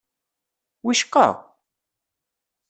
Wicqa? 0.85 1.27